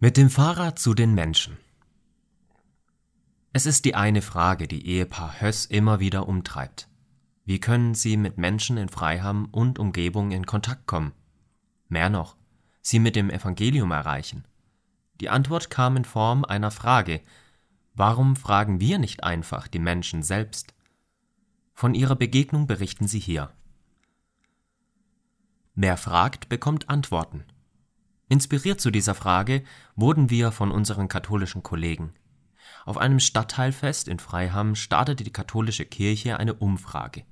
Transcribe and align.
Mit 0.00 0.16
dem 0.16 0.30
Fahrrad 0.30 0.78
zu 0.78 0.94
den 0.94 1.12
Menschen. 1.12 1.56
Es 3.52 3.66
ist 3.66 3.84
die 3.84 3.96
eine 3.96 4.22
Frage, 4.22 4.68
die 4.68 4.86
Ehepaar 4.86 5.40
Höss 5.40 5.66
immer 5.66 5.98
wieder 5.98 6.28
umtreibt. 6.28 6.88
Wie 7.44 7.58
können 7.58 7.96
sie 7.96 8.16
mit 8.16 8.38
Menschen 8.38 8.76
in 8.76 8.88
Freiham 8.88 9.46
und 9.46 9.80
Umgebung 9.80 10.30
in 10.30 10.46
Kontakt 10.46 10.86
kommen? 10.86 11.10
Mehr 11.88 12.10
noch, 12.10 12.36
sie 12.80 13.00
mit 13.00 13.16
dem 13.16 13.28
Evangelium 13.28 13.90
erreichen. 13.90 14.44
Die 15.20 15.30
Antwort 15.30 15.68
kam 15.68 15.96
in 15.96 16.04
Form 16.04 16.44
einer 16.44 16.70
Frage. 16.70 17.20
Warum 17.94 18.36
fragen 18.36 18.78
wir 18.78 18.98
nicht 18.98 19.24
einfach 19.24 19.66
die 19.66 19.80
Menschen 19.80 20.22
selbst? 20.22 20.74
Von 21.74 21.96
ihrer 21.96 22.14
Begegnung 22.14 22.68
berichten 22.68 23.08
sie 23.08 23.18
hier. 23.18 23.50
Wer 25.74 25.96
fragt, 25.96 26.48
bekommt 26.48 26.88
Antworten. 26.88 27.42
Inspiriert 28.28 28.80
zu 28.80 28.90
dieser 28.90 29.14
Frage 29.14 29.62
wurden 29.96 30.28
wir 30.28 30.52
von 30.52 30.70
unseren 30.70 31.08
katholischen 31.08 31.62
Kollegen. 31.62 32.12
Auf 32.84 32.98
einem 32.98 33.20
Stadtteilfest 33.20 34.06
in 34.06 34.18
Freiham 34.18 34.74
startete 34.74 35.24
die 35.24 35.32
katholische 35.32 35.86
Kirche 35.86 36.38
eine 36.38 36.54
Umfrage. 36.54 37.24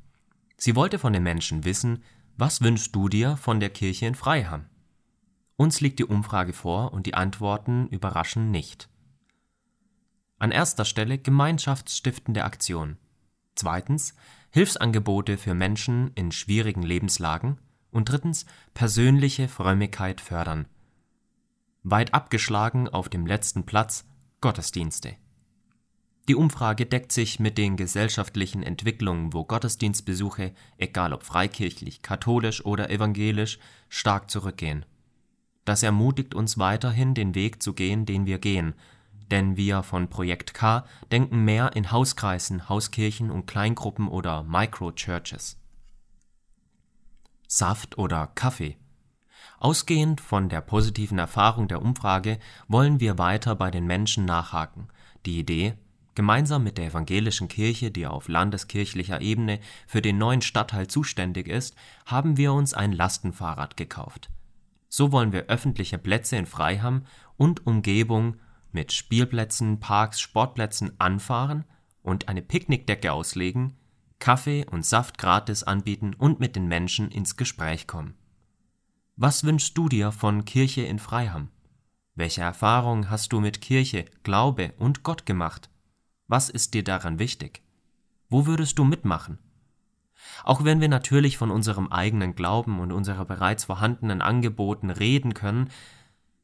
Sie 0.56 0.74
wollte 0.74 0.98
von 0.98 1.12
den 1.12 1.22
Menschen 1.22 1.64
wissen, 1.64 2.02
was 2.38 2.62
wünschst 2.62 2.94
du 2.94 3.08
dir 3.08 3.36
von 3.36 3.60
der 3.60 3.70
Kirche 3.70 4.06
in 4.06 4.14
Freiham? 4.14 4.66
Uns 5.56 5.80
liegt 5.80 5.98
die 5.98 6.04
Umfrage 6.04 6.52
vor 6.54 6.92
und 6.92 7.06
die 7.06 7.14
Antworten 7.14 7.88
überraschen 7.88 8.50
nicht. 8.50 8.88
An 10.38 10.50
erster 10.50 10.84
Stelle 10.84 11.18
gemeinschaftsstiftende 11.18 12.44
Aktionen. 12.44 12.98
Zweitens 13.54 14.14
Hilfsangebote 14.50 15.36
für 15.38 15.54
Menschen 15.54 16.10
in 16.14 16.32
schwierigen 16.32 16.82
Lebenslagen. 16.82 17.58
Und 17.90 18.10
drittens 18.10 18.44
persönliche 18.74 19.48
Frömmigkeit 19.48 20.20
fördern 20.20 20.66
weit 21.88 22.14
abgeschlagen 22.14 22.88
auf 22.88 23.08
dem 23.08 23.26
letzten 23.26 23.64
Platz 23.64 24.04
Gottesdienste. 24.40 25.14
Die 26.28 26.34
Umfrage 26.34 26.84
deckt 26.84 27.12
sich 27.12 27.38
mit 27.38 27.56
den 27.56 27.76
gesellschaftlichen 27.76 28.64
Entwicklungen, 28.64 29.32
wo 29.32 29.44
Gottesdienstbesuche, 29.44 30.52
egal 30.78 31.12
ob 31.12 31.22
freikirchlich, 31.22 32.02
katholisch 32.02 32.64
oder 32.64 32.90
evangelisch, 32.90 33.60
stark 33.88 34.32
zurückgehen. 34.32 34.84
Das 35.64 35.84
ermutigt 35.84 36.34
uns 36.34 36.58
weiterhin, 36.58 37.14
den 37.14 37.36
Weg 37.36 37.62
zu 37.62 37.72
gehen, 37.72 38.04
den 38.04 38.26
wir 38.26 38.40
gehen, 38.40 38.74
denn 39.30 39.56
wir 39.56 39.84
von 39.84 40.08
Projekt 40.10 40.54
K 40.54 40.84
denken 41.12 41.44
mehr 41.44 41.76
in 41.76 41.92
Hauskreisen, 41.92 42.68
Hauskirchen 42.68 43.30
und 43.30 43.46
Kleingruppen 43.46 44.08
oder 44.08 44.42
Microchurches. 44.42 45.56
Saft 47.46 47.96
oder 47.96 48.26
Kaffee 48.34 48.76
Ausgehend 49.58 50.20
von 50.20 50.48
der 50.48 50.60
positiven 50.60 51.18
Erfahrung 51.18 51.66
der 51.66 51.80
Umfrage 51.80 52.38
wollen 52.68 53.00
wir 53.00 53.18
weiter 53.18 53.54
bei 53.54 53.70
den 53.70 53.86
Menschen 53.86 54.26
nachhaken. 54.26 54.88
Die 55.24 55.38
Idee, 55.38 55.74
gemeinsam 56.14 56.62
mit 56.62 56.76
der 56.78 56.86
evangelischen 56.86 57.48
Kirche, 57.48 57.90
die 57.90 58.06
auf 58.06 58.28
landeskirchlicher 58.28 59.20
Ebene 59.20 59.60
für 59.86 60.02
den 60.02 60.18
neuen 60.18 60.42
Stadtteil 60.42 60.88
zuständig 60.88 61.48
ist, 61.48 61.74
haben 62.04 62.36
wir 62.36 62.52
uns 62.52 62.74
ein 62.74 62.92
Lastenfahrrad 62.92 63.76
gekauft. 63.76 64.28
So 64.88 65.10
wollen 65.10 65.32
wir 65.32 65.46
öffentliche 65.46 65.98
Plätze 65.98 66.36
in 66.36 66.46
Freiham 66.46 67.06
und 67.36 67.66
Umgebung 67.66 68.36
mit 68.72 68.92
Spielplätzen, 68.92 69.80
Parks, 69.80 70.20
Sportplätzen 70.20 70.92
anfahren 71.00 71.64
und 72.02 72.28
eine 72.28 72.42
Picknickdecke 72.42 73.12
auslegen, 73.12 73.76
Kaffee 74.18 74.66
und 74.70 74.84
Saft 74.84 75.18
gratis 75.18 75.62
anbieten 75.62 76.14
und 76.14 76.40
mit 76.40 76.56
den 76.56 76.68
Menschen 76.68 77.10
ins 77.10 77.36
Gespräch 77.36 77.86
kommen. 77.86 78.14
Was 79.18 79.44
wünschst 79.44 79.78
du 79.78 79.88
dir 79.88 80.12
von 80.12 80.44
Kirche 80.44 80.82
in 80.82 80.98
Freiham? 80.98 81.48
Welche 82.14 82.42
Erfahrungen 82.42 83.08
hast 83.08 83.32
du 83.32 83.40
mit 83.40 83.62
Kirche, 83.62 84.04
Glaube 84.24 84.74
und 84.78 85.04
Gott 85.04 85.24
gemacht? 85.24 85.70
Was 86.28 86.50
ist 86.50 86.74
dir 86.74 86.84
daran 86.84 87.18
wichtig? 87.18 87.62
Wo 88.28 88.44
würdest 88.44 88.78
du 88.78 88.84
mitmachen? 88.84 89.38
Auch 90.44 90.64
wenn 90.64 90.82
wir 90.82 90.90
natürlich 90.90 91.38
von 91.38 91.50
unserem 91.50 91.90
eigenen 91.90 92.34
Glauben 92.34 92.78
und 92.78 92.92
unserer 92.92 93.24
bereits 93.24 93.64
vorhandenen 93.64 94.20
Angeboten 94.20 94.90
reden 94.90 95.32
können, 95.32 95.70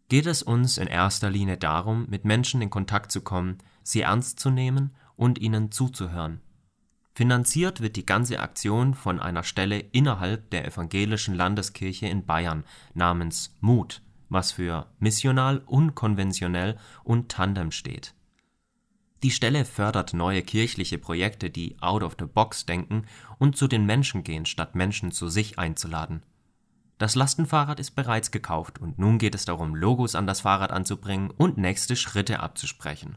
geht 0.08 0.24
es 0.24 0.42
uns 0.42 0.78
in 0.78 0.86
erster 0.86 1.28
Linie 1.28 1.58
darum, 1.58 2.06
mit 2.08 2.24
Menschen 2.24 2.62
in 2.62 2.70
Kontakt 2.70 3.12
zu 3.12 3.20
kommen, 3.20 3.58
sie 3.82 4.00
ernst 4.00 4.40
zu 4.40 4.48
nehmen 4.48 4.94
und 5.14 5.38
ihnen 5.38 5.72
zuzuhören. 5.72 6.40
Finanziert 7.14 7.82
wird 7.82 7.96
die 7.96 8.06
ganze 8.06 8.40
Aktion 8.40 8.94
von 8.94 9.20
einer 9.20 9.42
Stelle 9.42 9.78
innerhalb 9.78 10.50
der 10.50 10.66
Evangelischen 10.66 11.34
Landeskirche 11.34 12.06
in 12.06 12.24
Bayern 12.24 12.64
namens 12.94 13.54
MUT, 13.60 14.00
was 14.30 14.52
für 14.52 14.86
missional, 14.98 15.62
unkonventionell 15.66 16.78
und 17.04 17.30
Tandem 17.30 17.70
steht. 17.70 18.14
Die 19.22 19.30
Stelle 19.30 19.64
fördert 19.66 20.14
neue 20.14 20.42
kirchliche 20.42 20.98
Projekte, 20.98 21.50
die 21.50 21.76
out 21.80 22.02
of 22.02 22.16
the 22.18 22.24
box 22.24 22.64
denken 22.64 23.04
und 23.38 23.56
zu 23.56 23.68
den 23.68 23.84
Menschen 23.84 24.24
gehen, 24.24 24.46
statt 24.46 24.74
Menschen 24.74 25.12
zu 25.12 25.28
sich 25.28 25.58
einzuladen. 25.58 26.22
Das 26.98 27.14
Lastenfahrrad 27.14 27.78
ist 27.78 27.92
bereits 27.92 28.30
gekauft 28.30 28.80
und 28.80 28.98
nun 28.98 29.18
geht 29.18 29.34
es 29.34 29.44
darum, 29.44 29.74
Logos 29.74 30.14
an 30.14 30.26
das 30.26 30.40
Fahrrad 30.40 30.72
anzubringen 30.72 31.30
und 31.30 31.58
nächste 31.58 31.94
Schritte 31.94 32.40
abzusprechen. 32.40 33.16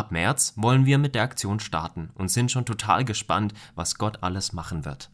Ab 0.00 0.12
März 0.12 0.54
wollen 0.56 0.86
wir 0.86 0.96
mit 0.96 1.14
der 1.14 1.24
Aktion 1.24 1.60
starten 1.60 2.08
und 2.14 2.30
sind 2.30 2.50
schon 2.50 2.64
total 2.64 3.04
gespannt, 3.04 3.52
was 3.74 3.98
Gott 3.98 4.22
alles 4.22 4.54
machen 4.54 4.86
wird 4.86 5.10